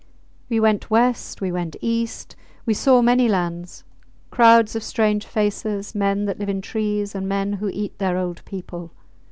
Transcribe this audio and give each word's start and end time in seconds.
We 0.49 0.59
went 0.59 0.89
West, 0.89 1.41
we 1.41 1.51
went 1.51 1.75
East. 1.79 2.35
We 2.65 2.73
saw 2.73 3.03
many 3.03 3.27
lands, 3.27 3.83
crowds 4.31 4.75
of 4.75 4.81
strange 4.81 5.27
faces, 5.27 5.93
men 5.93 6.25
that 6.25 6.39
live 6.39 6.49
in 6.49 6.61
trees 6.61 7.13
and 7.13 7.29
men 7.29 7.53
who 7.53 7.69
eat 7.69 7.99
their 7.99 8.17
old 8.17 8.43
people. 8.43 8.93